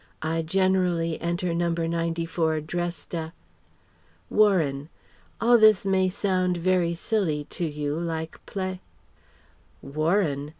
[0.23, 1.69] I generally enter No.
[1.69, 3.33] 94 dressed a
[4.31, 4.89] Warren.
[5.39, 8.77] All this may sound very silly to you, like pla
[9.83, 10.49] "Warren!"